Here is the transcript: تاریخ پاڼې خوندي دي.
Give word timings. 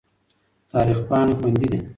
تاریخ 0.71 0.99
پاڼې 1.09 1.33
خوندي 1.39 1.67
دي. 1.71 1.79